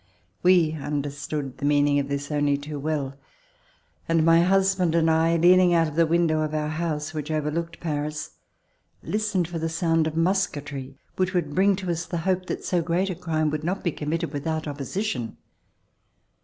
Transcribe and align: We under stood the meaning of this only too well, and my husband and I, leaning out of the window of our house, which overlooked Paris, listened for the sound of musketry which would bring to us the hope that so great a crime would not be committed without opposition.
We 0.41 0.73
under 0.73 1.11
stood 1.11 1.59
the 1.59 1.65
meaning 1.65 1.99
of 1.99 2.07
this 2.07 2.31
only 2.31 2.57
too 2.57 2.79
well, 2.79 3.13
and 4.09 4.25
my 4.25 4.41
husband 4.41 4.95
and 4.95 5.11
I, 5.11 5.37
leaning 5.37 5.75
out 5.75 5.87
of 5.87 5.95
the 5.95 6.07
window 6.07 6.41
of 6.41 6.55
our 6.55 6.69
house, 6.69 7.13
which 7.13 7.29
overlooked 7.29 7.79
Paris, 7.79 8.31
listened 9.03 9.47
for 9.47 9.59
the 9.59 9.69
sound 9.69 10.07
of 10.07 10.17
musketry 10.17 10.97
which 11.17 11.35
would 11.35 11.53
bring 11.53 11.75
to 11.75 11.91
us 11.91 12.07
the 12.07 12.17
hope 12.25 12.47
that 12.47 12.65
so 12.65 12.81
great 12.81 13.11
a 13.11 13.15
crime 13.15 13.51
would 13.51 13.63
not 13.63 13.83
be 13.83 13.91
committed 13.91 14.33
without 14.33 14.67
opposition. 14.67 15.37